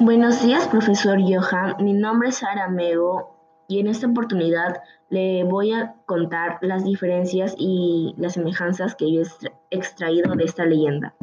[0.00, 1.76] Buenos días, profesor Johan.
[1.78, 3.36] Mi nombre es Sara Mego
[3.68, 9.22] y en esta oportunidad le voy a contar las diferencias y las semejanzas que yo
[9.22, 11.14] he extraído de esta leyenda.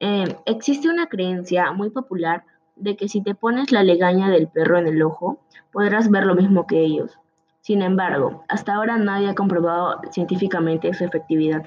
[0.00, 2.44] Eh, existe una creencia muy popular
[2.76, 5.38] de que si te pones la legaña del perro en el ojo,
[5.70, 7.18] podrás ver lo mismo que ellos.
[7.60, 11.64] Sin embargo, hasta ahora nadie ha comprobado científicamente su efectividad.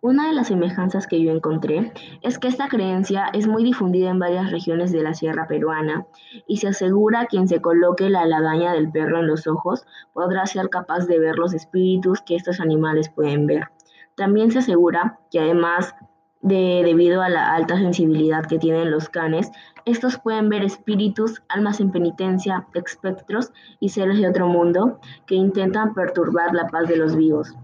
[0.00, 1.92] Una de las semejanzas que yo encontré
[2.22, 6.06] es que esta creencia es muy difundida en varias regiones de la sierra peruana
[6.46, 10.70] y se asegura quien se coloque la lagaña del perro en los ojos podrá ser
[10.70, 13.68] capaz de ver los espíritus que estos animales pueden ver.
[14.16, 15.94] También se asegura que además
[16.42, 19.50] de debido a la alta sensibilidad que tienen los canes,
[19.84, 25.94] estos pueden ver espíritus, almas en penitencia, espectros y seres de otro mundo que intentan
[25.94, 27.54] perturbar la paz de los vivos.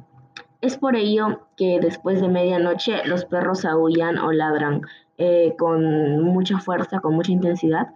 [0.61, 4.83] Es por ello que después de medianoche los perros aullan o ladran
[5.19, 7.89] eh, con mucha fuerza, con mucha intensidad,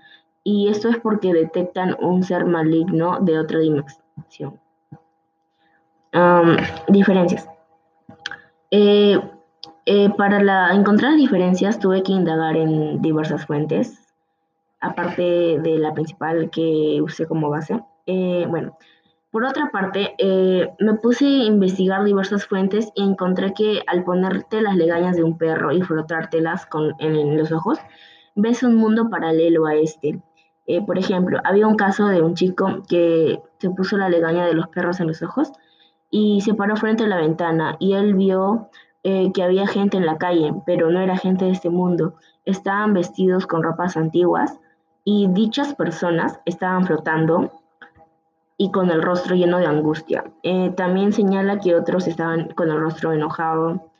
[0.42, 4.58] y esto es porque detectan un ser maligno de otra dimensión.
[6.88, 7.48] diferencias.
[8.70, 9.20] Eh,
[9.86, 14.14] eh, para encontrar diferencias tuve que indagar en diversas fuentes,
[14.80, 17.82] aparte de la principal que usé como base.
[18.06, 18.76] bueno,
[19.30, 24.60] por otra parte, eh, me puse a investigar diversas fuentes y encontré que al ponerte
[24.60, 27.78] las legañas de un perro y frotártelas con, en, los ojos,
[28.34, 30.20] ves un mundo paralelo a este.
[30.66, 34.54] Eh, por ejemplo, había un caso de un chico que se puso la legaña de
[34.54, 35.52] los perros en los ojos
[36.10, 38.68] y se paró frente a la ventana y él vio
[39.04, 42.14] eh, que había gente en la calle, pero no era gente de este mundo.
[42.44, 44.58] Estaban vestidos con ropas antiguas
[45.04, 47.59] y dichas personas estaban flotando
[48.60, 50.22] y con el rostro lleno de angustia.
[50.42, 53.90] Eh, también señala que otros estaban con el rostro enojado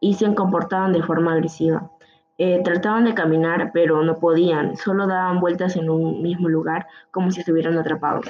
[0.00, 1.90] y se comportaban de forma agresiva.
[2.36, 7.30] Eh, trataban de caminar, pero no podían, solo daban vueltas en un mismo lugar como
[7.30, 8.26] si estuvieran atrapados.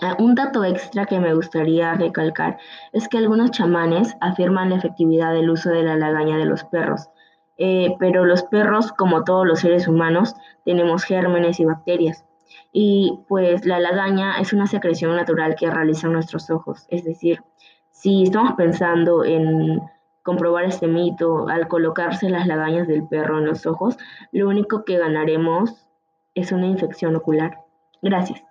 [0.00, 2.58] Eh, un dato extra que me gustaría recalcar
[2.92, 7.08] es que algunos chamanes afirman la efectividad del uso de la lagaña de los perros,
[7.98, 12.24] pero los perros, como todos los seres humanos, tenemos gérmenes y bacterias.
[12.72, 16.86] Y pues la lagaña es una secreción natural que realizan nuestros ojos.
[16.88, 17.42] Es decir,
[17.90, 19.80] si estamos pensando en
[20.22, 23.96] comprobar este mito al colocarse las lagañas del perro en los ojos,
[24.32, 25.86] lo único que ganaremos
[26.34, 27.58] es una infección ocular.
[28.02, 28.49] Gracias.